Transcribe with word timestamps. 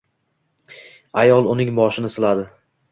Ayol 1.25 1.53
uning 1.53 1.73
boshini 1.81 2.15
siladi: 2.17 2.53